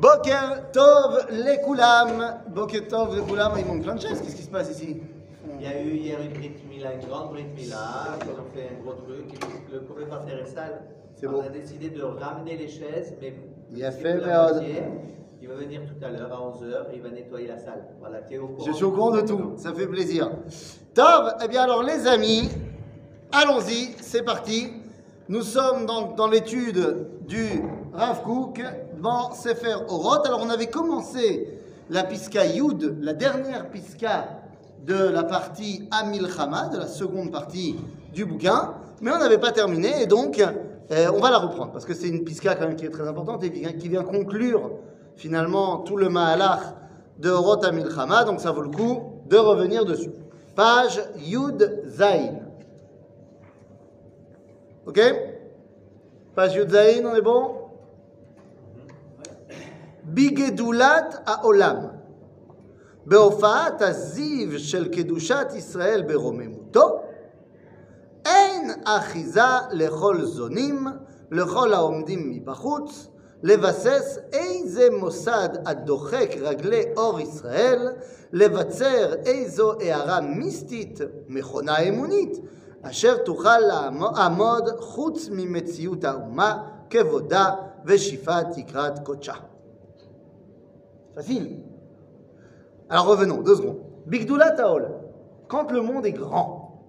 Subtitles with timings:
[0.00, 2.38] Boker Tov les Koulam.
[2.48, 3.52] Boker Tov les Koulam.
[3.58, 4.20] Il manque plein de chaises.
[4.22, 4.96] Qu'est-ce qui se passe ici?
[5.58, 7.76] Il y a eu hier une Brit Mila, une grande Brit Mila.
[8.22, 9.26] Ils ont fait un gros truc.
[9.72, 10.82] Le propriétaire est sale.
[11.16, 11.42] C'est On bon.
[11.42, 13.34] a décidé de ramener les chaises, mais
[13.74, 14.82] Il a fait, mais, moitié.
[15.42, 17.84] Il va venir tout à l'heure à 11h et il va nettoyer la salle.
[17.98, 18.66] Voilà, tu es au courant.
[18.66, 19.52] Je suis au courant de tout.
[19.56, 20.30] Ça fait plaisir.
[20.94, 22.48] Tov, eh bien alors les amis,
[23.32, 24.68] allons-y, c'est parti.
[25.28, 27.62] Nous sommes donc dans l'étude du
[27.92, 28.62] Rav Kook
[29.00, 30.26] dans Sefer Oroth.
[30.26, 31.48] Alors on avait commencé
[31.88, 34.40] la Piska Yud, la dernière Piska
[34.84, 37.76] de la partie Amilchama, de la seconde partie
[38.12, 40.40] du bouquin, mais on n'avait pas terminé et donc
[40.90, 43.06] euh, on va la reprendre parce que c'est une Piska quand même qui est très
[43.06, 44.70] importante et qui vient, conclure
[45.16, 46.60] finalement tout le Mahalach
[47.18, 50.10] de Oroth Amilchama, donc ça vaut le coup de revenir dessus.
[50.56, 52.40] Page Yud Zain.
[54.86, 55.00] Ok?
[56.34, 57.59] Page Yud Zain, on est bon?
[60.13, 61.95] Bigedulat Haolam.
[63.05, 66.99] בהופעת הזיו של קדושת ישראל ברוממותו,
[68.25, 70.87] אין אחיזה לכל זונים,
[71.31, 73.07] לכל העומדים מבחוץ,
[73.43, 77.89] לבסס איזה מוסד הדוחק רגלי אור ישראל,
[78.33, 82.37] לבצר איזו הערה מיסטית, מכונה אמונית,
[82.81, 87.51] אשר תוכל לעמוד חוץ ממציאות האומה, כבודה
[87.85, 89.33] ושיפת תקרת קודשה.
[91.14, 91.60] Facile.
[92.88, 93.80] Alors revenons, deux secondes.
[94.06, 94.88] Bigdoulat Taol.
[95.48, 96.82] Quand le monde est grand.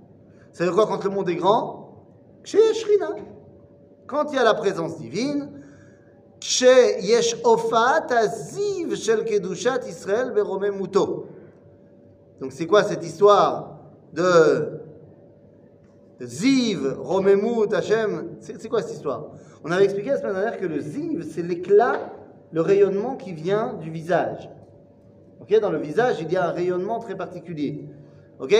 [0.54, 2.06] Ça veut dire quoi quand le monde est grand?
[2.44, 2.60] Chez.
[4.08, 5.50] Quand il y a la présence divine,
[6.42, 11.28] chez Yesh Ofat Aziv Shel Kedushat Israël Berome Muto.
[12.40, 13.80] Donc c'est quoi cette histoire
[14.14, 14.82] de
[16.20, 18.36] Ziv, Romemut, Hashem?
[18.42, 19.28] C'est c'est quoi cette histoire?
[19.64, 22.12] On avait expliqué la semaine dernière que le Ziv, c'est l'éclat,
[22.52, 24.50] le rayonnement qui vient du visage.
[25.42, 27.86] Ok, dans le visage, il y a un rayonnement très particulier.
[28.40, 28.56] Ok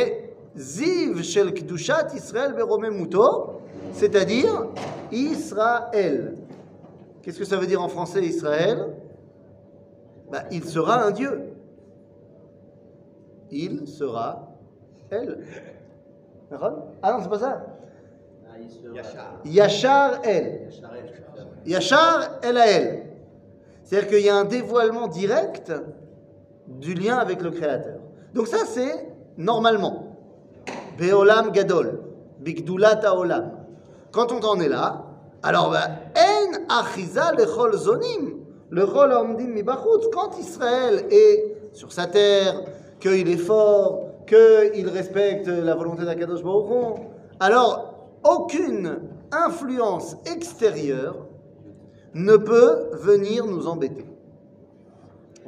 [0.56, 3.62] Ziv shel kdushat Israël beromemuto,
[3.94, 4.68] c'est-à-dire
[5.12, 6.36] Israël.
[7.22, 8.88] Qu'est-ce que ça veut dire en français Israël?
[10.30, 11.54] Bah, Il sera un Dieu.
[13.50, 14.50] Il sera
[15.10, 15.40] elle.
[17.02, 17.66] Ah non, c'est pas ça.
[18.50, 20.70] Ah, sera- Yachar elle.
[20.70, 21.44] Yachar El, je crois.
[21.66, 23.04] Yachar El à elle.
[23.92, 25.74] C'est-à-dire qu'il y a un dévoilement direct
[26.66, 28.00] du lien avec le Créateur.
[28.34, 30.16] Donc ça, c'est normalement.
[30.98, 32.00] Beolam Gadol.
[32.40, 33.52] Bigdulat Olam.
[34.14, 35.08] Quand on en est là,
[35.44, 38.40] alors, ben, En Achiza Lechol Zonim.
[38.70, 40.08] Le Chol Omdim Mibachutz.
[40.14, 42.62] Quand Israël est sur sa terre,
[43.02, 46.96] qu'il est fort, qu'il respecte la volonté d'Akadosh Baruch
[47.42, 47.94] alors
[48.24, 49.00] aucune
[49.34, 51.28] influence extérieure
[52.14, 54.06] ne peut venir nous embêter.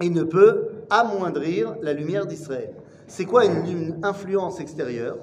[0.01, 2.75] Il ne peut amoindrir la lumière d'Israël.
[3.07, 5.17] C'est quoi une, une influence extérieure?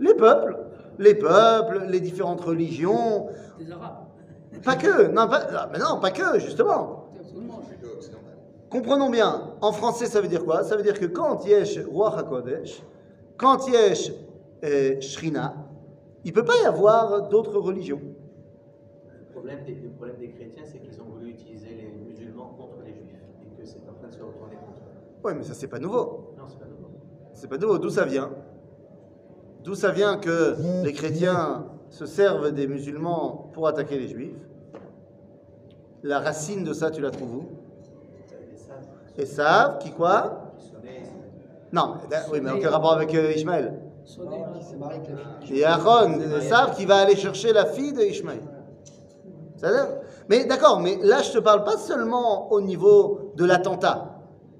[0.00, 0.56] Les peuples.
[0.98, 3.28] Les peuples, les différentes religions.
[3.58, 4.06] Des Arabes.
[4.64, 7.10] Pas que, non, pas, non, mais non, pas que, justement.
[8.70, 10.62] Comprenons bien, en français ça veut dire quoi?
[10.62, 12.82] Ça veut dire que quand Yesh Ruach HaKodesh,
[13.38, 14.12] quand Yesh
[14.62, 15.54] euh, Shrina,
[16.28, 18.02] il ne peut pas y avoir d'autres religions.
[19.18, 22.82] Le problème des, le problème des chrétiens, c'est qu'ils ont voulu utiliser les musulmans contre
[22.84, 25.24] les juifs et que c'est en train de se retourner contre eux.
[25.24, 26.34] Oui, mais ça c'est pas nouveau.
[26.36, 26.88] Non, c'est pas nouveau.
[27.32, 27.78] C'est pas nouveau.
[27.78, 28.30] D'où ça vient?
[29.64, 34.36] D'où ça vient que les chrétiens se servent des musulmans pour attaquer les juifs?
[36.02, 37.44] La racine de ça, tu la trouves où?
[39.16, 40.52] Et savent qui quoi?
[41.72, 43.80] Non, mais- oui, mais aucun rapport avec euh, Ishmaël.
[45.50, 48.40] Et Aaron savent qu'il va aller chercher la fille de Ishmaël.
[50.28, 54.14] Mais d'accord, mais là je te parle pas seulement au niveau de l'attentat.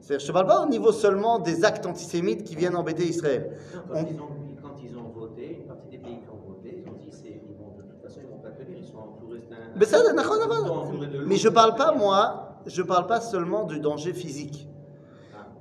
[0.08, 3.58] Je te parle pas au niveau seulement des actes antisémites qui viennent embêter Israël.
[3.74, 4.28] Non, On- quand, ils ont,
[4.62, 7.28] quand ils ont voté, une partie des pays qui ont voté, ils ont dit c'est,
[7.28, 9.56] ils vont, de toute façon, ils vont pas tenir, ils sont entourés d'un.
[9.76, 10.92] Mais ça, d'accord, d'accord.
[11.26, 14.67] Mais je ils parle pas, moi, je parle pas seulement du danger physique.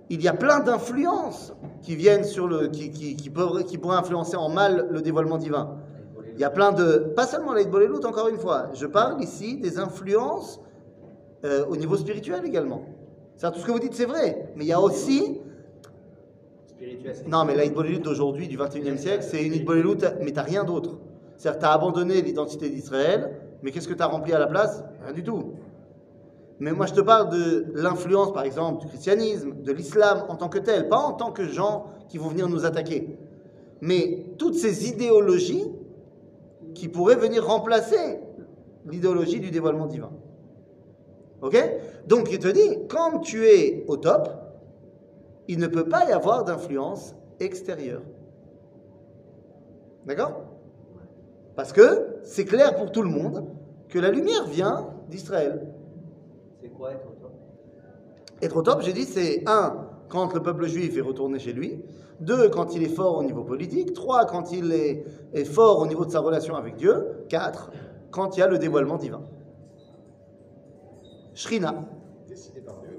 [0.10, 3.98] Il y a plein d'influences qui viennent sur le, qui, qui, qui, peuvent, qui pourraient
[3.98, 5.78] influencer en mal le dévoilement divin.
[6.38, 9.58] Il y a plein de, pas seulement l'Aïd Bolelout, encore une fois, je parle ici
[9.58, 10.62] des influences
[11.44, 12.86] euh, au niveau spirituel également.
[13.36, 15.42] C'est-à-dire, tout ce que vous dites, c'est vrai, mais il y a aussi,
[17.28, 20.64] non, mais l'Aïd Bolelout d'aujourd'hui, du 21e siècle, c'est une Aïd Bolelout, mais t'as rien
[20.64, 21.00] d'autre.
[21.38, 23.32] C'est-à-dire, t'as abandonné l'identité d'Israël,
[23.64, 24.84] mais qu'est-ce que t'as rempli à la place?
[25.04, 25.54] Rien du tout.
[26.60, 30.50] Mais moi, je te parle de l'influence, par exemple, du christianisme, de l'islam en tant
[30.50, 33.18] que tel, pas en tant que gens qui vont venir nous attaquer.
[33.82, 35.72] Mais toutes ces idéologies
[36.74, 38.20] qui pourraient venir remplacer
[38.86, 40.12] l'idéologie du dévoilement divin.
[41.42, 41.58] Ok?
[42.08, 44.30] Donc il te dit, quand tu es au top,
[45.48, 48.02] il ne peut pas y avoir d'influence extérieure.
[50.06, 50.42] D'accord?
[51.56, 53.46] Parce que c'est clair pour tout le monde
[53.90, 55.67] que la lumière vient d'Israël.
[56.78, 57.32] Quoi être au top?
[58.42, 61.84] Être au top, j'ai dit, c'est un, quand le peuple juif est retourné chez lui,
[62.20, 65.88] deux, quand il est fort au niveau politique, trois, quand il est, est fort au
[65.88, 67.72] niveau de sa relation avec Dieu, quatre,
[68.12, 69.22] quand il y a le dévoilement divin.
[71.34, 71.74] Shrina.
[72.28, 72.90] Décidé par Dieu.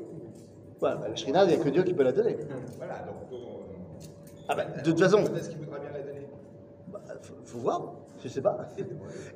[0.81, 2.37] Voilà, bah, la Shrina, il n'y a que Dieu qui peut la donner.
[2.77, 3.17] Voilà, donc.
[3.33, 3.37] euh,
[4.49, 6.27] Ah bah, de toute façon, Est-ce qu'il voudra bien la donner
[6.93, 8.59] bah, faut, faut voir, je sais pas.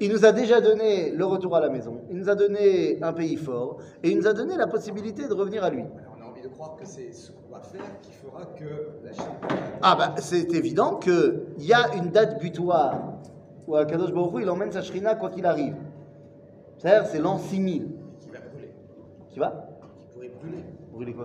[0.01, 3.13] Il nous a déjà donné le retour à la maison, il nous a donné un
[3.13, 5.83] pays fort, et il nous a donné la possibilité de revenir à lui.
[5.83, 8.89] Alors, on a envie de croire que c'est ce qu'on va faire qui fera que
[9.05, 9.25] la Chine.
[9.83, 13.15] Ah bah c'est évident qu'il y a une date butoir
[13.67, 15.77] où Akadosh Baruch il emmène sa Shrina quand il arrive.
[16.79, 17.89] C'est-à-dire c'est l'an 6000.
[18.21, 18.73] qui va brûler.
[19.31, 19.69] Qui va?
[20.01, 20.65] Qui pourrait brûler.
[20.93, 21.25] Voulez quoi?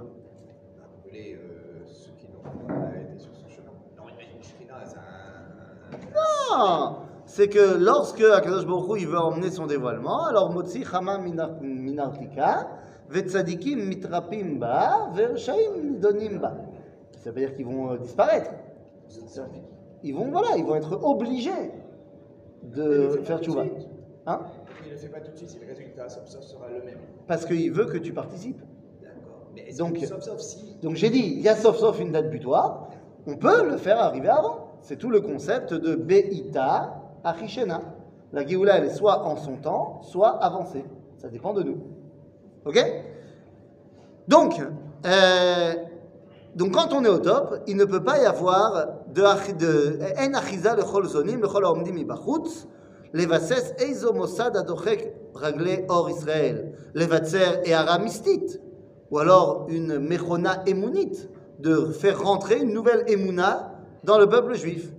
[0.77, 3.71] Va brûler euh, ceux qui n'ont pas été sur son chemin.
[3.97, 6.95] Non, imagine Shrina, c'est un- Non
[7.27, 11.59] C'est que lorsque Akadosh Baruch Hu, il veut emmener son dévoilement, alors Motzi Chama minar-
[11.61, 12.67] Minartika,
[13.09, 16.55] Vetzadikim mitrapim ba, Vershaim nidonim ba.
[17.19, 18.49] Ça veut dire qu'ils vont euh, disparaître.
[20.03, 21.71] Ils vont, voilà, ils vont être obligés
[22.63, 23.63] de faire tchouva.
[24.25, 24.39] Hein?
[24.83, 26.83] Il ne le fait pas tout de suite si le résultat, sauf sauf sera le
[26.85, 26.97] même.
[27.27, 28.61] Parce qu'il veut que tu participes.
[29.01, 29.47] D'accord.
[29.53, 30.77] Mais est-ce Donc- que, sauf sauf si.
[30.81, 32.89] Donc j'ai dit, il y a sauf sauf une date butoir,
[33.25, 34.71] on peut le faire arriver avant.
[34.81, 37.81] C'est tout le concept de Be'ita Achishena.
[38.33, 40.83] La Géoula, elle est soit en son temps, soit avancée.
[41.17, 41.77] Ça dépend de nous.
[42.65, 42.77] Ok?
[44.27, 44.61] Donc,
[45.05, 45.73] euh,
[46.55, 50.75] donc quand on est au top, il ne peut pas y avoir de en achiza
[50.75, 52.67] le chol zonim le chol haomdim ibachutz
[53.13, 58.59] levatses eizo mosad adochek raglé or Israël levatser et aramistit
[59.11, 61.29] ou alors une mechona émounite
[61.59, 63.73] de faire rentrer une nouvelle émouna
[64.03, 64.91] dans le peuple juif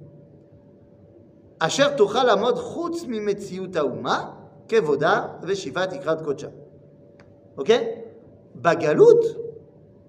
[1.60, 4.32] אשר תוכל לעמוד חוץ ממציאות האומה,
[4.68, 6.48] כבודה ושיבת יקרת קודשה.
[7.58, 7.70] Ok
[8.56, 9.24] Bagalout,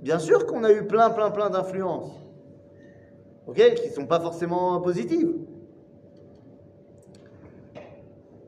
[0.03, 2.11] bien sûr qu'on a eu plein, plein, plein d'influences.
[3.47, 5.33] Ok Qui ne sont pas forcément positives.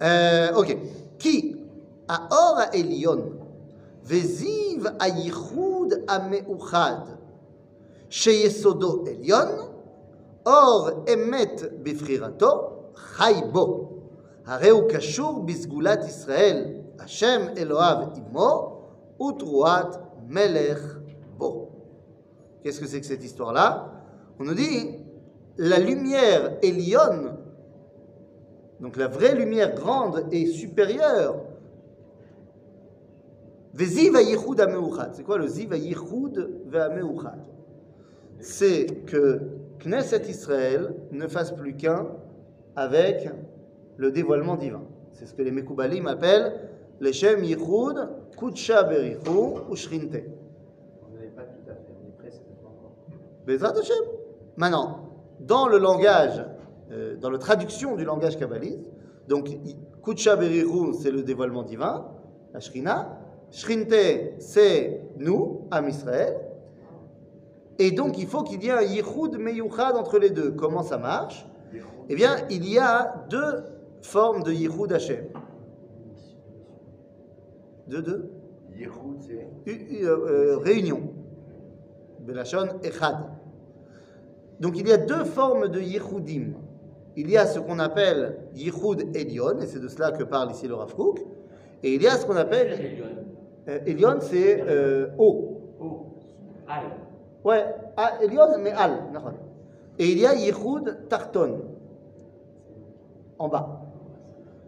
[0.03, 0.77] Euh, ok.
[1.19, 1.57] Qui
[2.09, 3.37] האור העליון
[4.05, 6.97] וזיו הייחוד המאוחד
[8.11, 9.49] שיסודו עליון,
[10.47, 13.93] אור אמת בבחירתו, חי בו.
[14.47, 16.65] הרי הוא קשור בסגולת ישראל,
[16.99, 18.83] השם אלוהיו עמו,
[19.21, 19.97] ותרועת
[20.29, 20.99] מלך
[21.37, 21.69] בו.
[22.63, 23.93] Qu'est-ce que c'est que cette histoire-là
[24.41, 24.99] On nous dit,
[25.57, 27.37] la lumière Elion,
[28.81, 31.37] donc la vraie lumière grande et supérieure,
[33.77, 35.11] Veziv Yichud Ameuchad.
[35.15, 37.39] C'est quoi le Ziv Yichud Ameuchad
[38.41, 39.41] C'est que
[39.79, 42.07] Knesset Israël ne fasse plus qu'un
[42.76, 43.30] avec
[43.98, 44.84] le dévoilement divin.
[45.14, 46.70] C'est ce que les Mekoubalim appellent
[47.00, 50.24] les Shem Yichud Kutsha Berichu Ushrinte.
[51.04, 52.94] On n'avait pas tout à fait, on est presque encore.
[53.46, 54.04] Bezrat Hashem.
[54.58, 55.10] Maintenant,
[55.40, 56.44] dans le langage,
[56.92, 58.92] euh, dans la traduction du langage kabbaliste,
[59.28, 59.50] donc
[60.04, 62.08] Kutsha Berichu, c'est le dévoilement divin,
[62.54, 63.18] la Shrina.
[63.52, 63.94] Shrinte,
[64.40, 66.40] c'est nous, Am Israël.
[67.80, 70.52] Et donc, il faut qu'il y ait un Yichud Meyuchad entre les deux.
[70.52, 71.48] Comment ça marche?
[72.10, 73.64] Eh bien, il y a deux
[74.02, 75.26] formes de Yichud Hashem.
[77.88, 78.32] Deux, deux
[78.82, 81.02] Yehoud, c'est euh, euh, réunion.
[82.20, 83.18] Belachon Echad.
[84.60, 86.54] Donc il y a deux formes de Yichudim.
[87.16, 90.68] Il y a ce qu'on appelle Yichud Elion, et c'est de cela que parle ici
[90.68, 91.20] le Rav Kook.
[91.84, 92.80] Et il y a ce qu'on appelle.
[93.68, 95.58] Euh, Elion, c'est euh, haut.
[95.80, 96.06] Oh,
[96.68, 96.84] Al.
[97.44, 97.66] Ouais,
[98.24, 98.92] Elion, mais Al.
[100.00, 101.60] Et il y a Yichud Tarton,
[103.42, 103.82] en bas.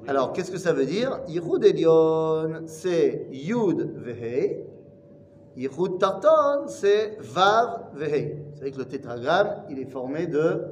[0.08, 1.20] Alors, qu'est-ce que ça veut dire?
[1.28, 4.66] Yichud Elion, c'est Yud Vehei.
[5.56, 8.44] Yichud Tarton, c'est Vav Vehei.
[8.52, 10.64] Vous savez que le tétragramme, il est formé de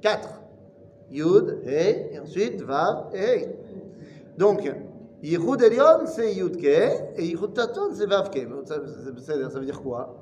[0.00, 0.42] 4.
[1.10, 3.48] Yud, Hei, et ensuite Vav et Hei.
[4.36, 4.66] Donc,
[5.22, 8.48] Elion, c'est Yud Ke, et Yichud Tarton, c'est Vav Ke.
[8.64, 8.78] Ça,
[9.58, 10.16] veut dire quoi?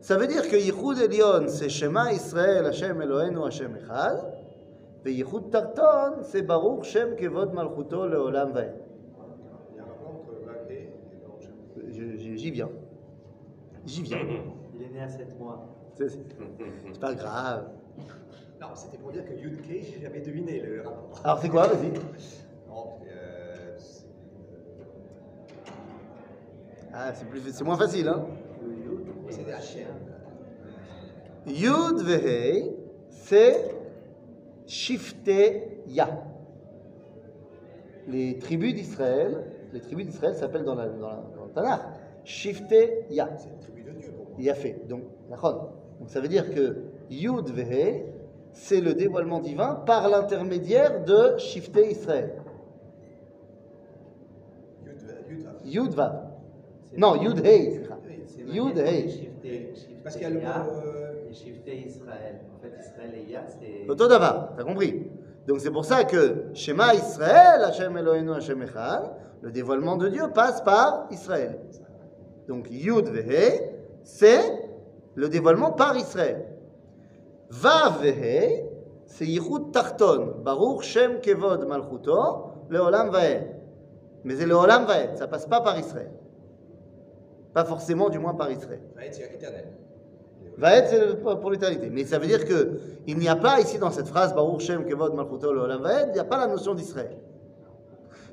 [0.00, 4.39] Ça veut dire que Elion, c'est Shema Israël, Hashem Eloheinu, Hashem Echad.
[5.06, 8.74] Et Yichud Tarton, c'est Baruch Shem Kevod Malchuto Leolam Vaed.
[9.72, 11.54] Il y a un rapport entre Vavé et Baruch Shem.
[11.88, 12.68] Je- je- J'y viens.
[13.86, 14.18] J'y viens.
[14.74, 15.66] Il est né à 7 mois.
[15.96, 17.68] C'est pas grave.
[18.60, 21.20] Non, c'était pour dire que Yud K, j'avais deviné le rapport.
[21.24, 21.88] Alors c'est quoi, vas-y
[22.68, 24.06] Non, euh, c'est-
[26.92, 28.26] Ah, c'est plus- c'est moins facile, hein
[29.30, 29.52] C'est des.
[31.52, 32.70] Yud Vehei,
[33.08, 33.74] c'est
[34.70, 35.28] Shifte
[35.88, 36.22] Ya.
[38.06, 41.80] Les tribus d'Israël, les tribus d'Israël s'appellent dans, la, dans, la, dans le Tanakh
[42.22, 42.72] Shifte
[43.10, 43.28] Ya.
[43.36, 43.90] C'est une tribu de
[44.38, 44.86] Dieu fait.
[44.88, 45.02] Donc.
[45.98, 48.04] Donc ça veut dire que Yud Vehei,
[48.52, 52.34] c'est le dévoilement divin par l'intermédiaire de Shifte Israël.
[54.86, 55.52] Yud va- Yud va.
[55.64, 56.26] Yud Vav.
[56.96, 57.80] Non, Yud Hei.
[58.46, 59.08] Yud Hei.
[59.08, 61.19] Shifté- Shifté Parce qu'il y a le mot.
[61.30, 62.40] Et Shifté Israël.
[62.56, 63.88] En fait, Israël et Ya, c'est.
[63.88, 65.06] Otodava, t'as compris
[65.46, 70.24] Donc c'est pour ça que Shema Israël, Hashem Eloheinu Hashem Echad, le dévoilement de Dieu
[70.34, 71.60] passe par Israël.
[72.48, 73.62] Donc Yud Vehe,
[74.02, 74.68] c'est
[75.14, 76.46] le dévoilement par Israël.
[77.50, 78.64] Vav Vehe,
[79.06, 83.56] c'est Yichud Tarton, Baruch Shem Kevod Malchuto, Leolam Vaed.
[84.24, 86.10] Mais c'est Leolam Vaed, ça passe pas par Israël.
[87.52, 88.80] Pas forcément, du moins par Israël.
[89.34, 89.72] éternel.
[90.60, 91.88] Va être pour l'éternité.
[91.90, 92.72] Mais ça veut dire que
[93.06, 96.24] il n'y a pas ici dans cette phrase Baruch Kevod Malchuto Vaed, il n'y a
[96.24, 97.16] pas la notion d'Israël.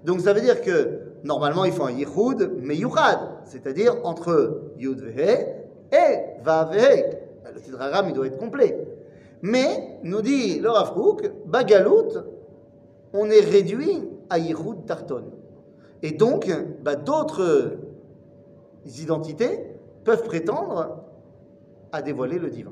[0.04, 5.00] Donc ça veut dire que normalement il faut un Yichud mais Yuchad, c'est-à-dire entre Yud
[5.00, 5.48] Vehe
[5.90, 7.18] et Vav Vehe.
[7.56, 8.78] Le Tidraram il doit être complet.
[9.42, 11.32] Mais nous dit le Rav Kook,
[13.14, 15.24] on est réduit à Yichud Tarton.
[16.04, 16.52] Et donc
[16.84, 17.72] bah, d'autres
[18.86, 21.07] identités peuvent prétendre
[21.98, 22.72] à dévoiler le divin.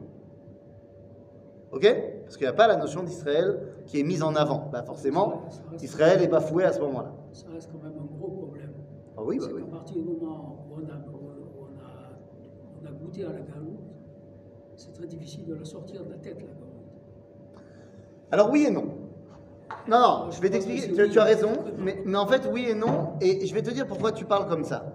[1.71, 1.85] Ok?
[2.23, 4.69] Parce qu'il n'y a pas la notion d'Israël qui est mise en avant.
[4.71, 7.11] Bah forcément, Ça reste- Israël est bafoué à ce moment-là.
[7.33, 8.71] Ça reste quand même un gros problème.
[9.17, 9.61] Ah oui, bah oui.
[9.63, 13.39] qu'à partir du moment où on a, où on a, on a goûté à la
[13.41, 13.79] galoute,
[14.75, 17.63] c'est très difficile de la sortir de la tête, la galoute.
[18.31, 18.85] Alors oui et non.
[19.87, 22.73] Non, non, je vais t'expliquer, tu, tu as raison, mais, mais en fait oui et
[22.75, 24.93] non, et je vais te dire pourquoi tu parles comme ça.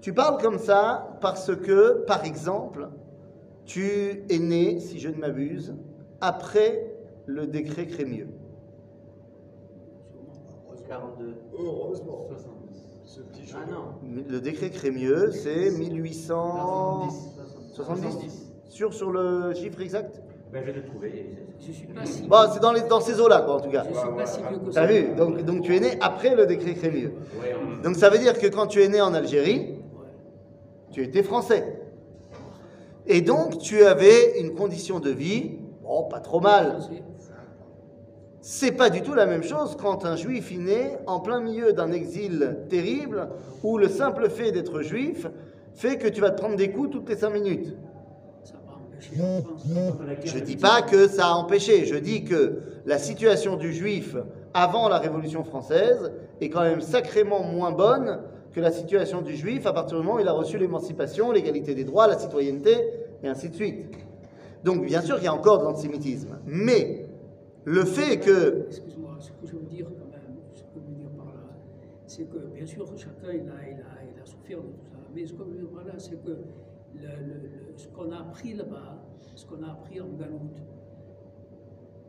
[0.00, 2.88] Tu parles comme ça parce que, par exemple,
[3.70, 5.74] tu es né, si je ne m'abuse,
[6.20, 6.92] après
[7.26, 8.26] le décret Crémieux.
[10.88, 11.34] 42.
[11.56, 12.26] Heureusement.
[12.28, 12.84] 70.
[13.04, 13.56] Ce petit jeu.
[13.62, 13.94] Ah non.
[14.28, 17.14] Le décret Crémieux, c'est 1870
[17.74, 18.52] 70.
[18.68, 20.20] Sûr sur le chiffre exact?
[20.52, 21.26] Ben, je vais le trouver.
[21.60, 23.84] Je suis pas si, Bon, c'est dans, les- dans ces eaux-là, quoi, en tout cas.
[23.88, 24.80] je suis pas si vieux que ça.
[24.80, 25.14] T'as vu?
[25.16, 27.12] Donc, donc tu es né après le décret Crémieux.
[27.40, 30.08] Ouais, on- Donc ça veut dire que quand tu es né en Algérie, Ouais.
[30.90, 31.79] tu étais français.
[33.06, 36.78] Et donc tu avais une condition de vie, bon, pas trop mal.
[38.42, 41.72] C'est- pas du tout la même chose quand un juif est né en plein milieu
[41.72, 43.28] d'un exil terrible
[43.62, 45.26] où le simple fait d'être juif
[45.74, 47.76] fait que tu vas te prendre des coups toutes les cinq minutes.
[50.24, 54.16] Je dis pas que ça a empêché, je dis que la situation du juif
[54.54, 58.20] avant la Révolution française est quand même sacrément moins bonne
[58.52, 61.74] que la situation du juif à partir du moment où il a reçu l'émancipation, l'égalité
[61.74, 62.76] des droits, la citoyenneté,
[63.22, 63.86] et ainsi de suite.
[64.64, 67.06] Donc bien sûr qu'il y a encore de l'antisémitisme, mais
[67.64, 68.66] le fait que...
[68.66, 71.48] Excuse-moi, ce que je veux dire quand même, ce que je veux dire par là,
[72.06, 75.50] c'est que bien sûr chacun il a, souffert de tout ça, mais ce que je
[75.50, 76.38] veux dire par là, c'est que
[77.76, 79.02] ce qu'on a appris là-bas,
[79.34, 80.62] ce qu'on a appris en Galoute,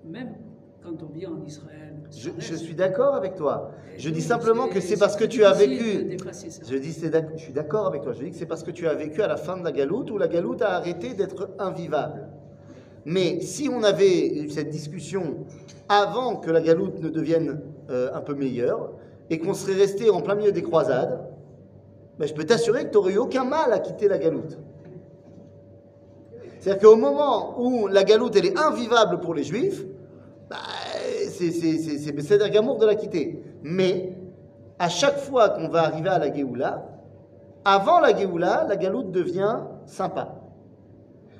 [0.04, 0.36] même
[0.84, 3.72] quand on vient en Israël, Je, suis d'accord avec toi.
[3.98, 6.18] Je dis simplement que c'est parce que tu as vécu...
[6.68, 8.14] Je dis, je suis d'accord avec toi.
[8.14, 10.10] Je dis que c'est parce que tu as vécu à la fin de la galoute
[10.10, 12.28] où la galoute a arrêté d'être invivable.
[13.06, 15.46] Mais si on avait eu cette discussion
[15.88, 18.92] avant que la galoute ne devienne euh, un peu meilleure
[19.30, 21.20] et qu'on serait resté en plein milieu des croisades,
[22.18, 24.58] ben, je peux t'assurer que tu n'aurais eu aucun mal à quitter la galoute.
[26.60, 29.84] C'est-à-dire qu'au moment où la galoute elle est invivable pour les juifs,
[30.52, 30.58] bah,
[31.30, 33.42] c'est c'est d'amour de la quitter.
[33.64, 34.14] Mais
[34.78, 36.86] à chaque fois qu'on va arriver à la Géoula,
[37.64, 40.36] avant la Géoula, la galoute devient sympa.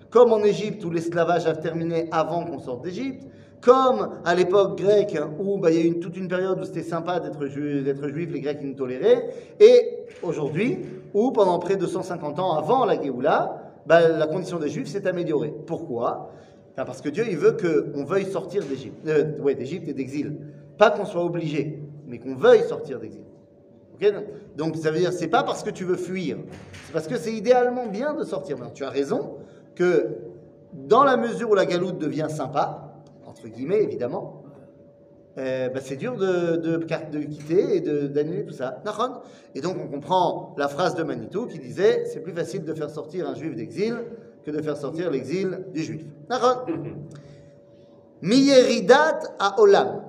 [0.10, 3.24] Comme en Égypte où l'esclavage a terminé avant qu'on sorte d'Égypte,
[3.62, 6.64] comme à l'époque grecque où bah, il y a eu une- toute une période où
[6.66, 10.80] c'était sympa d'être ju- juif, les Grecs ils nous toléraient, et aujourd'hui
[11.14, 15.08] où pendant près de 150 ans avant la Géoula, bah, la condition des juifs s'est
[15.08, 15.54] améliorée.
[15.68, 16.32] Pourquoi?
[16.76, 20.38] Parce que Dieu il veut qu'on veuille sortir d'Égypte, euh, ouais, et d'exil.
[20.78, 23.22] Pas qu'on soit obligé, mais qu'on veuille sortir d'exil.
[24.56, 26.38] Donc ça veut dire c'est pas parce que tu veux fuir,
[26.86, 28.58] c'est parce que c'est idéalement bien de sortir.
[28.74, 29.38] Tu as raison
[29.76, 30.08] que
[30.74, 34.44] dans la mesure où la galoute devient sympa, entre guillemets évidemment,
[35.38, 36.78] euh, bah, c'est dur de, de,
[37.24, 38.82] quitter et d'annuler tout ça.
[39.56, 42.90] Et donc on comprend la phrase de Manitou qui disait c'est plus facile de faire
[42.90, 43.98] sortir un juif d'exil
[44.44, 46.06] que de faire sortir l'exil du juif.
[46.30, 46.66] D'accord
[48.22, 50.04] Miyeridat à Olam.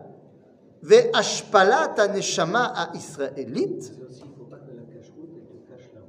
[0.83, 3.93] Ve'ashpalat à Neshama à Israélite.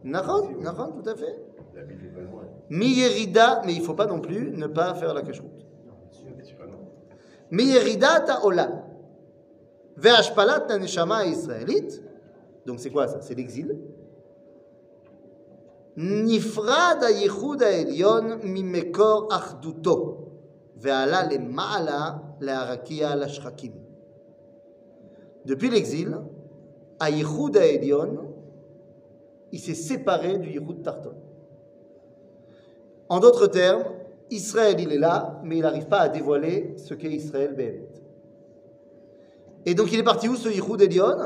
[0.03, 1.39] D'accord tout à fait.
[2.70, 5.51] Miyerida, mais il ne faut pas non plus ne pas faire la cacheroute.
[7.51, 8.84] Miyeridat à Olam.
[9.96, 12.01] Ve'ashpalat à Neshama à Israélite.
[12.65, 13.22] Donc c'est quoi ça?
[13.22, 13.77] C'est l'exil.
[15.97, 20.27] נפרד הייחוד העליון ממקור אחדותו
[20.77, 22.11] ועלה למעלה
[22.41, 23.73] להרקיע לשחקים.
[25.47, 26.15] Depuis l'exil,
[27.00, 28.17] הייחוד העליון,
[29.53, 31.15] il s'est séparé du ייחוד tarton.
[33.09, 33.85] En d'autres termes,
[34.31, 37.88] Israël, il est là, mais il n'arrive pas à dévoiler ce qu'est Israël Béhémet.
[39.65, 41.17] Et donc il est parti où ce Yichud Elion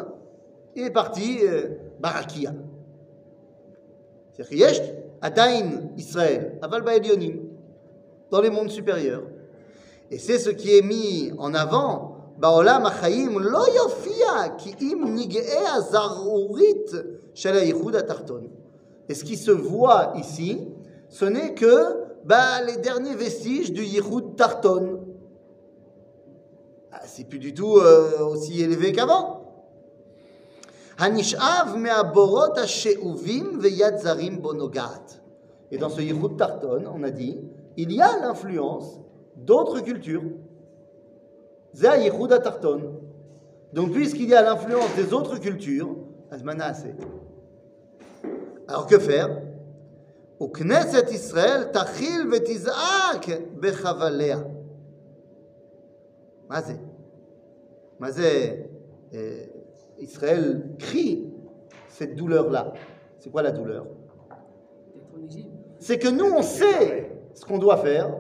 [0.75, 1.69] Il est parti euh,
[2.01, 2.53] Barakia.
[4.38, 6.60] C'est-à-dire Israël,
[8.30, 9.24] dans les mondes supérieurs.
[10.12, 12.14] Et c'est ce qui est mis en avant.
[12.40, 12.46] Ki
[14.94, 15.42] im nigee
[15.76, 16.86] azarurit
[17.34, 18.44] shel hayichud atarton.
[19.10, 20.68] Et ce qui se voit ici,
[21.10, 25.00] ce n'est que bah, les derniers vestiges du Yichud Tarton.
[26.92, 29.37] Ah, c'est plus du tout euh, aussi élevé qu'avant.
[35.71, 37.41] Et dans ce Yichud Tarton, on a dit,
[37.77, 39.01] il y a l'influence
[39.37, 40.23] d'autres cultures.
[41.75, 43.01] Zeh Yichud Tarton.
[43.73, 45.97] Donc, puisqu'il y a l'influence des autres cultures,
[46.31, 46.95] Azmana c'est.
[48.69, 49.31] Alors que faire
[50.43, 53.27] וכנסת ישראל תכיל ותזעק
[53.61, 54.39] בחבליה.
[56.49, 56.75] מה זה?
[58.01, 58.55] מה זה
[59.13, 59.17] euh,
[60.00, 61.28] Israël crie
[61.90, 62.74] cette douleur-là
[63.20, 63.86] C'est quoi la douleur?
[65.80, 68.16] C'est que nous, on sait ce qu'on doit faire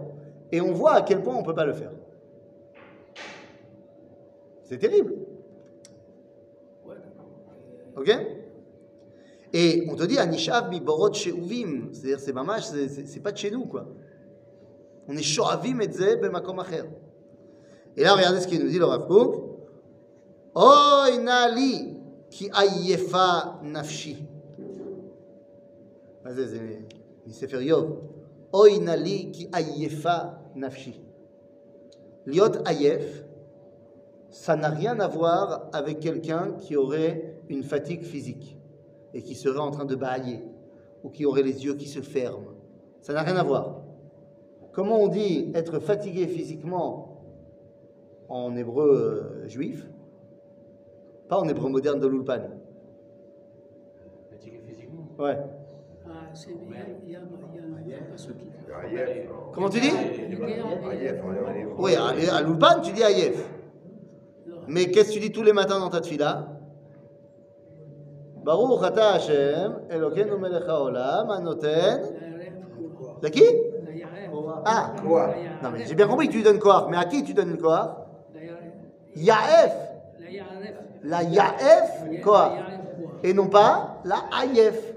[0.51, 1.91] et on voit à quel point on ne peut pas le faire.
[4.63, 5.15] C'est terrible.
[6.87, 7.03] D'accord.
[7.97, 8.11] Ok?
[9.53, 11.89] Et on te dit, Anishav mi borot she'uvim.
[11.93, 13.87] C'est-à-dire, c'est mamash, c'est- pas de chez nous, quoi.
[15.07, 16.83] On est sho'avim et ze b'makom acher.
[17.95, 19.46] Et là, regardez ce qu'il nous dit, le Rav Kook.
[20.56, 21.96] Oy nali
[22.30, 24.32] ki ayefa nafshi.
[26.24, 26.46] מה זה?
[26.46, 26.76] זה
[27.26, 28.00] מספר איוב.
[28.54, 30.18] אוי נא לי כי עייפה
[30.54, 31.00] נפשי.
[32.26, 33.22] להיות עייף,
[34.30, 38.56] ça n'a rien à voir avec quelqu'un qui aurait une fatigue physique
[39.14, 40.40] et qui serait en train de bâiller
[41.02, 42.54] ou qui aurait les yeux qui se ferment.
[43.02, 43.82] Ça n'a rien à voir.
[44.72, 47.22] Comment on dit être fatigué physiquement
[48.28, 48.90] en hébreu
[49.44, 49.86] euh, juif
[51.27, 52.41] Pas en hébreu moderne de l'Ulpan.
[54.31, 55.07] Fatigué physiquement.
[55.19, 55.37] Ouais.
[56.05, 56.09] Ah.
[59.53, 59.91] Comment tu dis
[61.77, 63.49] Oui, à, l'Ulpan, tu dis Aïef.
[64.67, 66.47] Mais qu'est-ce que tu dis tous les matins dans ta tfila
[68.43, 72.01] Baruch ata Hashem, Elokeinu melech haolam, anoten.
[73.21, 73.43] C'est qui?
[74.65, 74.93] Ah.
[75.05, 77.33] Quoi Non mais j'ai bien compris que tu lui donnes Koach, mais à qui tu
[77.33, 77.89] donnes le Koach
[79.15, 79.86] Yaef
[81.03, 82.51] La Yaef Koach.
[83.23, 84.93] Et non pas la Aïef.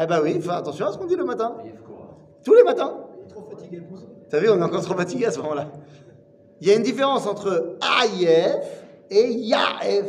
[0.00, 1.56] Eh ben oui, fais attention à ce qu'on dit le matin.
[2.44, 2.94] Tous les matins.
[4.28, 5.68] T'as vu, on est encore trop fatigué à ce moment-là.
[6.60, 10.06] Il y a une différence entre Aïef et Yaef.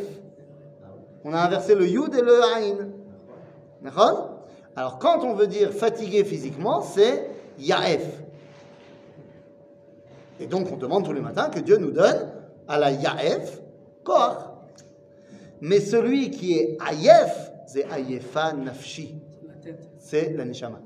[1.23, 2.89] On a inversé le Yud et le Aïn.
[3.81, 4.45] D'accord?
[4.75, 8.21] Alors quand on veut dire fatigué physiquement, c'est Yaef.
[10.39, 12.40] Et donc on demande tous les matins que Dieu nous donne
[12.71, 13.61] à la Yaef
[14.03, 14.37] Koach.
[15.59, 19.21] Mais celui qui est Aïef, c'est Aïefa Nafshi.
[19.99, 20.79] C'est la Neshama.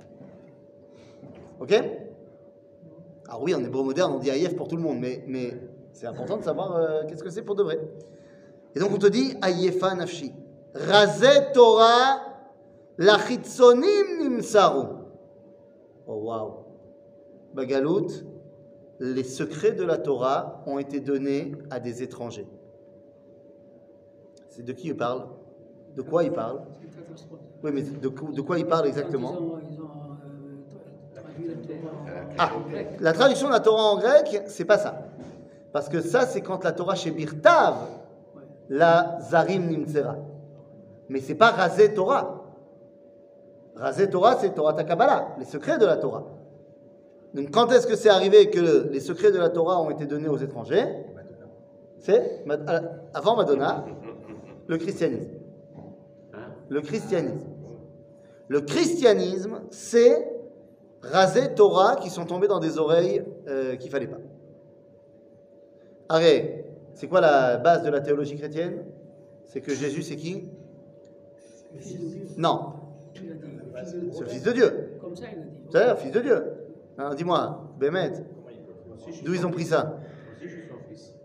[1.60, 1.74] Ok?
[3.28, 5.54] Alors oui, en hébreu moderne, on dit Aïef pour tout le monde, mais, mais
[5.94, 7.80] c'est important de savoir euh, qu'est-ce que c'est pour de vrai.
[8.76, 10.34] Et donc on te dit Aïefa Nafshi.
[10.74, 12.20] Razé Torah
[12.98, 14.88] lachitzonim nimsaru.
[16.08, 16.54] Oh waouh.
[17.54, 18.08] Bagalout,
[19.00, 22.48] les secrets de la Torah ont été donnés à des étrangers.
[24.50, 25.26] C'est de qui il parle?
[25.96, 26.62] De quoi il parle?
[27.64, 29.34] Oui, mais de, quoi- de quoi il parle exactement?
[29.34, 29.88] Ils ont, ils ont
[31.14, 32.88] traduit la Torah Ah, en grec.
[33.00, 35.02] la traduction de la Torah en grec, c'est pas ça.
[35.74, 37.76] Parce que ça, c'est quand la Torah chez Birtav,
[38.70, 40.16] la Zarim Nimtzera.
[41.10, 42.44] Mais c'est pas Razé Torah.
[43.76, 46.24] Razé Torah, c'est Torah Takabala, les secrets de la Torah.
[47.36, 50.30] Donc quand est-ce que c'est arrivé que les secrets de la Torah ont été donnés
[50.30, 50.86] aux étrangers
[52.00, 52.82] C'est euh,
[53.14, 53.86] avant Madonna,
[54.68, 55.32] le christianisme.
[56.70, 57.50] Le christianisme.
[58.48, 60.32] Le christianisme, c'est
[61.02, 64.20] raser Torah qui sont tombés dans des oreilles euh, qu'il fallait pas.
[66.08, 68.86] Arrête, c'est quoi la base de la théologie chrétienne?
[69.46, 70.48] C'est que Jésus, c'est qui?
[71.74, 72.28] Le Fils de Dieu.
[72.38, 72.74] Non,
[73.16, 74.90] le c'est le Fils de Dieu.
[75.14, 75.22] Dit.
[75.70, 76.44] C'est-à-dire, Fils de Dieu.
[76.98, 78.12] Alors dis-moi, Bémet,
[79.24, 79.98] d'où ils ont pris ça.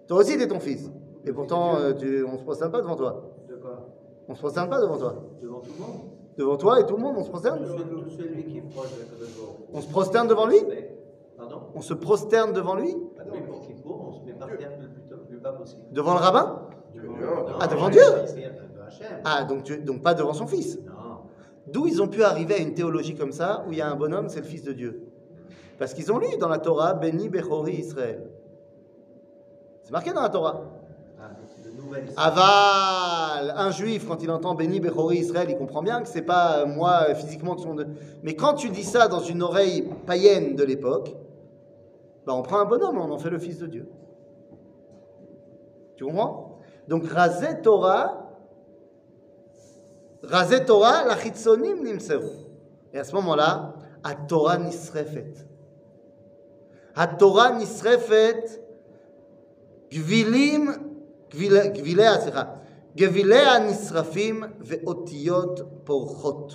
[0.09, 0.90] Toi aussi, t'es ton fils.
[1.24, 3.30] Et pourtant, euh, tu, on se prosterne pas devant toi.
[3.48, 3.88] De quoi
[4.28, 5.22] On se prosterne pas devant toi.
[5.40, 6.00] Devant tout le monde
[6.37, 7.61] Devant toi et tout le monde, on se prosterne
[8.16, 9.74] celui, qui est proche de.
[9.74, 10.59] On se prosterne devant lui?
[11.37, 11.61] Pardon?
[11.74, 12.94] On se prosterne devant lui?
[13.33, 15.52] Oui, pour qu'il court, on se met par terre le plus, tôt- le plus bas
[15.52, 15.83] possible.
[15.92, 16.66] Devant le rabbin?
[17.61, 19.06] Ah, devant Dieu Hachem.
[19.24, 20.78] Ah, donc, tu- donc pas devant son fils.
[20.87, 20.92] Non.
[21.68, 23.94] D'où ils ont pu arriver à une théologie comme ça, où il y a un
[23.96, 25.10] bonhomme, c'est le fils de Dieu?
[25.81, 28.31] Parce qu'ils ont lu dans la Torah, Béni Bechori Israël.
[29.83, 30.61] C'est marqué dans la Torah.
[31.19, 31.31] Ah,
[32.19, 36.59] Aval, un juif, quand il entend Béni Bechori Israël, il comprend bien que c'est pas
[36.59, 37.87] euh, moi euh, physiquement qui sont de...
[38.23, 41.16] Mais quand tu dis ça dans une oreille païenne de l'époque,
[42.27, 43.88] bah on prend un bonhomme, on en fait le fils de Dieu.
[45.97, 46.59] Tu comprends?
[46.88, 48.37] Donc Razé Torah,
[50.23, 52.29] Razé Torah, la chitzonim nimseru.
[52.93, 55.33] Et à ce moment-là, à Torah nisrefet.
[56.95, 58.60] À Torah nisrefet,
[59.93, 60.69] גבילים,
[61.32, 62.43] גבילי, גביליה, סליחה,
[62.95, 66.54] גביליה נשרפים ואותיות פורחות.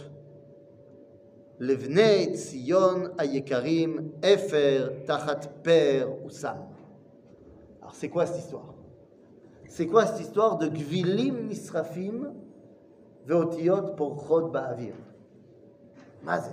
[1.61, 6.57] לבני ציון היקרים, אפר תחת פר ושם.
[7.83, 8.75] Alors c'est quoi cette histoire
[9.69, 12.27] C'est quoi cette histoire de גבילים נשרפים
[13.27, 14.95] ואותיות פורחות באוויר
[16.23, 16.51] מה זה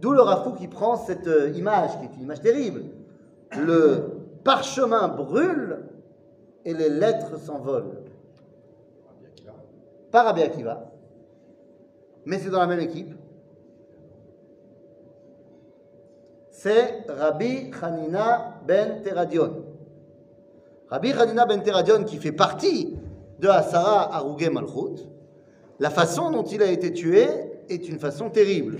[0.00, 2.82] D'où le Kook qui prend cette euh, image, qui est une image terrible.
[3.58, 5.78] Le parchemin brûle
[6.64, 8.04] et les lettres s'envolent.
[10.10, 10.90] Pas Rabbi Akiva,
[12.24, 13.14] mais c'est dans la même équipe.
[16.50, 19.64] C'est Rabbi Hanina ben Teradion.
[20.88, 22.96] Rabbi Hanina ben Teradion qui fait partie
[23.38, 25.04] de Asara Arugé Malchut.
[25.78, 27.26] La façon dont il a été tué
[27.68, 28.78] est une façon terrible.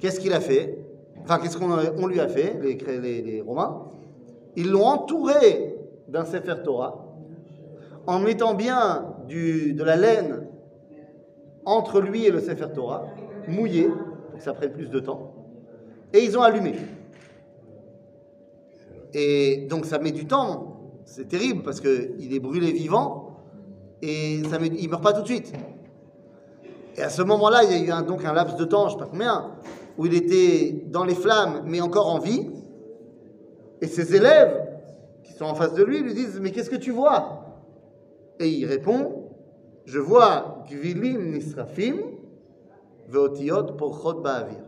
[0.00, 0.78] Qu'est-ce qu'il a fait?
[1.22, 3.84] Enfin, qu'est-ce qu'on on lui a fait, les, Romains?
[4.56, 5.76] Ils l'ont entouré
[6.08, 7.06] d'un Sefer Torah,
[8.06, 10.48] en mettant bien de la laine
[11.64, 13.06] entre lui et le Sefer Torah,
[13.46, 15.34] mouillé, pour que ça prenne plus de temps,
[16.12, 16.74] et ils ont allumé.
[19.12, 23.36] Et donc ça met du temps, c'est terrible, parce qu'il est brûlé vivant,
[24.00, 25.52] et ça il ne meurt pas tout de suite.
[26.96, 28.98] Et à ce moment-là, il y a eu donc un laps de temps, je ne
[28.98, 29.52] sais pas combien,
[30.00, 32.48] où il était dans les flammes, mais encore en vie.
[33.82, 34.66] Et ses élèves,
[35.22, 37.44] qui sont en face de lui, lui disent Mais qu'est-ce que tu vois?
[38.38, 39.28] Et il répond
[39.84, 41.96] Je vois Gvilim Nisrafim,
[43.08, 44.64] Veotiot Porchot Ba'avir.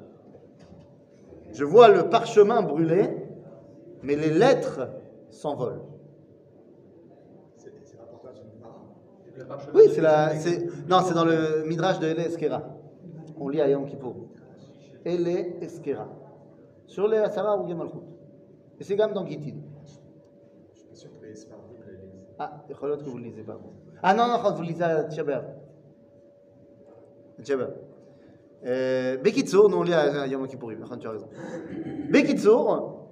[1.51, 3.09] Je vois le parchemin brûlé,
[4.03, 4.90] mais les lettres
[5.31, 5.81] s'envolent.
[9.73, 10.35] Oui, c'est la.
[10.90, 12.64] Non, c'est dans le Midrash de Ele Eskera.
[13.40, 14.29] On lit à Yom Kippour
[15.05, 16.09] et les Eskera.
[16.87, 18.03] Sur les Asara ou Gemalchut.
[18.79, 19.57] Et c'est Gam dans Gitin.
[20.75, 22.27] Je suis pas sûr que les Smarvim la lisent.
[22.38, 23.59] Ah, il faut que vous ne lisez pas.
[24.03, 25.41] Ah non, non, vous lisez à Tchaber.
[27.43, 27.67] Tchaber.
[29.23, 30.85] Bekitsour, non, on lit à Yom Kippourim.
[31.01, 31.29] Tu as raison.
[32.11, 33.09] Bekitsour,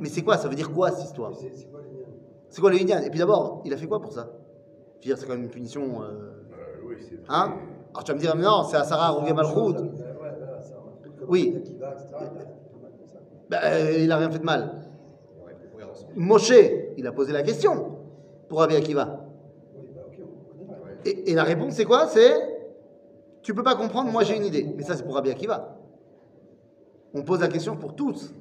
[0.00, 1.32] mais c'est quoi Ça veut dire quoi cette histoire
[2.48, 4.30] C'est quoi le Inyan Et puis d'abord, il a fait quoi pour ça
[5.00, 6.02] Je veux dire, c'est quand même une punition.
[6.02, 6.06] Euh...
[6.06, 7.18] Euh, oui, c'est.
[7.28, 7.56] Hein
[7.92, 9.76] Alors tu vas me dire, mais non, c'est Asara ou Gemalchut.
[13.52, 14.82] Euh, il a rien fait de mal.
[16.16, 16.52] Moshe,
[16.96, 17.98] il a posé la question
[18.48, 19.26] pour Rabbi Akiva.
[19.76, 20.02] Oui, bah.
[21.04, 22.06] Et, et la réponse, c'est quoi?
[22.08, 22.32] C'est
[23.42, 24.66] tu peux pas comprendre, moi j'ai une idée.
[24.76, 25.78] Mais ça, c'est pour Rabbi Akiva.
[27.14, 28.34] On pose la question pour tous.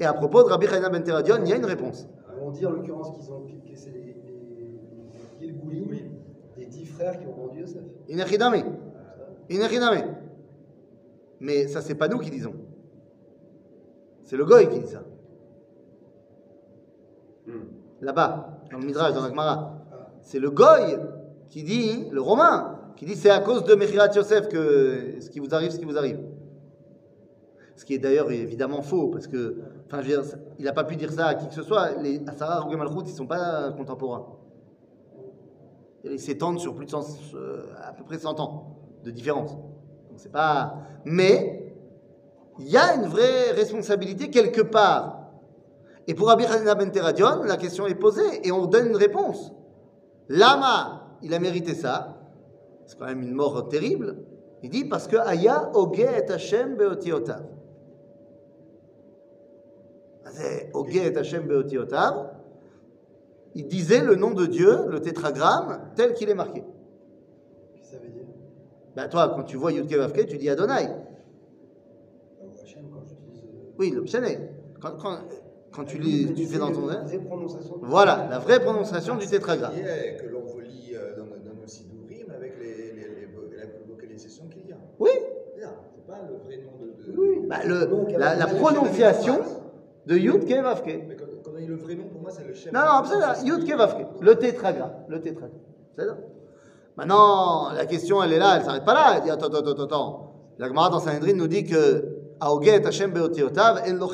[0.00, 2.08] Et à propos de Rabbi Chaina Ben Teradion, il y a une réponse.
[2.40, 4.80] On dit en l'occurrence qu'ils ont, que c'est les, les,
[5.40, 5.90] les Gilgoulim,
[6.56, 7.82] des dix frères qui ont vendu Yosef.
[8.08, 8.64] Inechidame.
[9.50, 10.16] Inechidame.
[11.40, 12.54] Mais ça, c'est pas nous qui disons.
[14.24, 15.02] C'est le Goy qui dit ça.
[18.00, 19.74] Là-bas, dans le Midrash, dans la Gemara.
[20.20, 20.98] C'est le Goy
[21.48, 25.40] qui dit, le Romain, qui dit c'est à cause de Mechirat Yosef que ce qui
[25.40, 26.20] vous arrive, ce qui vous arrive.
[27.76, 30.84] Ce qui est d'ailleurs évidemment faux, parce que, enfin, je veux dire, il n'a pas
[30.84, 31.92] pu dire ça à qui que ce soit.
[32.02, 34.26] Les Asara Rougé Malchut, ils ne sont pas contemporains.
[36.04, 39.56] Ils s'étendent sur plus de 100, euh, à peu près 100 ans de différence.
[40.18, 40.74] C'est pas.
[41.04, 41.72] Mais
[42.58, 45.30] il y a une vraie responsabilité quelque part.
[46.08, 46.90] Et pour Rabbi Hanina Ben
[47.44, 49.52] la question est posée et on donne une réponse.
[50.28, 52.16] Lama, il a mérité ça.
[52.86, 54.24] C'est quand même une mort terrible.
[54.62, 57.44] Il dit parce que Aya Oge et Hashem beotiotav.
[60.74, 62.32] Oge et Hashem beotiotav.
[63.54, 66.64] Il disait le nom de Dieu, le tétragramme, tel qu'il est marqué.
[67.82, 68.17] Ça veut dire?
[68.98, 70.88] Bah toi, quand tu vois Yud Kei Vav Kei, tu dis Adonai.
[73.78, 74.02] Oui, le.
[74.80, 75.18] Quand, quand,
[75.70, 76.88] quand tu, lis, tu fais dans ton...
[77.82, 79.74] Voilà, la vraie prononciation du tétragramme.
[79.74, 84.78] Que l'on relie euh, dans, nos sidurim avec la vocalisation qu'il y a.
[84.98, 85.10] Oui,
[85.54, 85.76] C'est ça,
[86.08, 87.16] pas le vrai nom de.
[87.16, 87.46] Oui.
[87.48, 89.38] bah, le, la, la prononciation
[90.06, 91.04] de Yud Kei Vav Kei.
[91.06, 92.72] Mais quand, on dit le vrai nom, pour moi, c'est le chef.
[92.72, 94.06] Non, non, c'est là, Yud Kei Vav Kei.
[94.20, 95.04] Le tétragramme.
[95.06, 95.60] Le tétragramme.
[95.96, 96.18] C'est ça
[96.98, 99.12] Maintenant, la question, elle est là, elle s'arrête pas là.
[99.14, 100.32] Elle dit, attends, attends, attends, attends.
[100.58, 104.08] La Gemara dans Sanhedrin nous dit que Aoget Hashem Beotiotav en lo.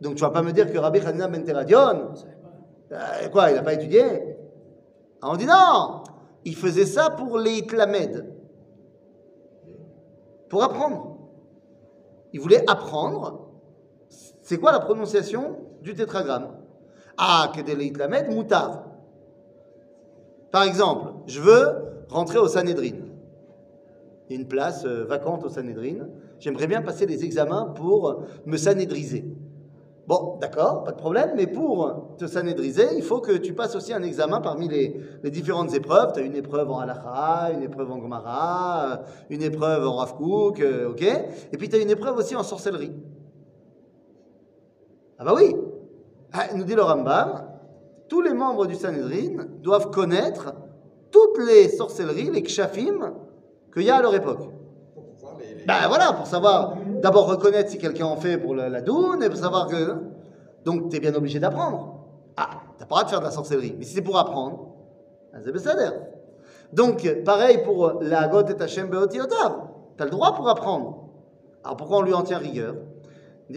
[0.00, 2.12] Donc tu vas pas me dire que Rabbi Hanina ben Teradion,
[2.92, 4.36] euh, quoi, il n'a pas étudié?
[5.20, 6.04] Ah, On dit non,
[6.44, 8.32] il faisait ça pour les Itlamed.
[10.48, 11.16] Pour apprendre.
[12.32, 13.48] Il voulait apprendre.
[14.08, 16.54] C'est quoi la prononciation du tétragramme?
[17.18, 18.91] Ah, que des Itlamed, moutav.
[20.52, 21.66] Par exemple, je veux
[22.10, 22.92] rentrer au Sanhedrin.
[24.28, 26.06] Il y a une place euh, vacante au Sanhedrin.
[26.38, 29.24] J'aimerais bien passer les examens pour me sanédriser.
[30.06, 33.92] Bon, d'accord, pas de problème, mais pour te sanédriser, il faut que tu passes aussi
[33.92, 36.12] un examen parmi les, différentes épreuves.
[36.12, 38.96] Tu as une épreuve en halakha, une épreuve en Gemara, euh,
[39.30, 41.02] une épreuve en Rav Kook, euh, ok
[41.52, 42.92] Et puis tu as une épreuve aussi en sorcellerie.
[45.18, 45.54] Ah bah oui
[46.32, 47.51] Ah, Nous dit le Rambam,
[48.12, 50.52] tous les membres du Sanhedrin doivent connaître
[51.10, 53.14] toutes les sorcelleries, les kshafim
[53.72, 54.50] qu'il y a à leur époque.
[55.38, 55.54] Les.
[55.54, 59.22] les- Ben voilà, pour savoir, d'abord reconnaître si quelqu'un en fait pour la, la doune,
[59.22, 59.94] et pour savoir que...
[60.66, 62.04] Donc, tu es bien obligé d'apprendre.
[62.36, 63.76] Ah, t'as pas le droit de faire de la sorcellerie.
[63.78, 64.74] Mais si c'est pour apprendre,
[65.32, 65.92] ah, c'est.
[66.74, 69.52] Donc, pareil pour la Got et Hashem Beotiotav.
[69.96, 71.08] Tu as le droit pour apprendre.
[71.64, 72.74] Alors, pourquoi on lui en tient rigueur?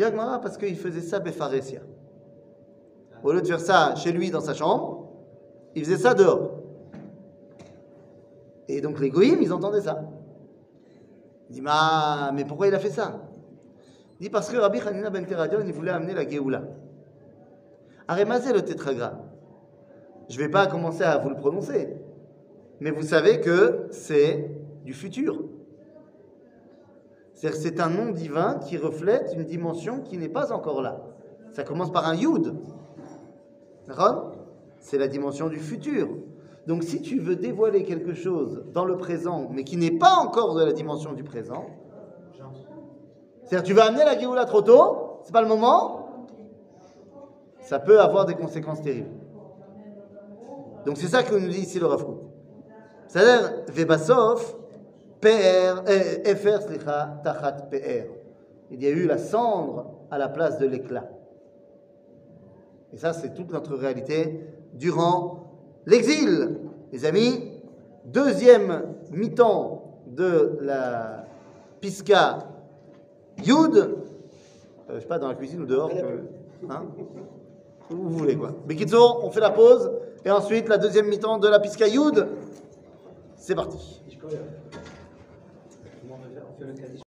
[0.01, 1.81] Agmara, parce qu'il faisait ça Befaresia.
[3.23, 5.09] Au lieu de faire ça chez lui dans sa chambre,
[5.75, 6.51] il faisait ça dehors.
[8.67, 10.01] Et donc, les goïms, ils entendaient ça.
[11.49, 13.21] Il dit, Ma, mais pourquoi il a fait ça?
[14.19, 16.63] Il dit, parce que Rabbi Hanina ben Teradion, il voulait amener la Géoula.
[18.07, 19.19] Arémazé le tétragramme.
[20.29, 21.95] Je ne vais pas commencer à vous le prononcer,
[22.79, 24.49] mais vous savez que c'est
[24.83, 25.43] du futur.
[27.41, 31.03] Que c'est un nom divin qui reflète une dimension qui n'est pas encore là.
[31.51, 32.55] Ça commence par un Yud.
[34.79, 36.07] C'est la dimension du futur.
[36.67, 40.55] Donc si tu veux dévoiler quelque chose dans le présent, mais qui n'est pas encore
[40.55, 41.65] de la dimension du présent,
[43.43, 46.25] c'est-à-dire tu vas amener la Géoula trop tôt, c'est pas le moment,
[47.61, 49.11] ça peut avoir des conséquences terribles.
[50.85, 52.05] Donc c'est ça que nous dit ici le Rav.
[53.07, 54.55] C'est-à-dire, Vebasov,
[55.21, 55.83] PR,
[56.61, 58.09] slicha, tachat PR.
[58.71, 61.09] Il y a eu la cendre à la place de l'éclat.
[62.95, 64.39] Et ça, c'est toute notre réalité
[64.73, 65.51] durant
[65.85, 66.59] l'exil.
[66.93, 67.51] Les amis,
[68.05, 71.25] deuxième mi-temps de la
[71.81, 72.47] Pisca
[73.43, 73.95] Yud, euh,
[74.93, 75.91] je sais pas, dans la cuisine ou dehors,
[76.69, 76.83] hein
[77.89, 78.51] vous voulez quoi.
[78.65, 79.91] Bekitzo, on fait la pause,
[80.23, 82.27] et ensuite la deuxième mi-temps de la Pisca Yud,
[83.35, 84.01] c'est parti.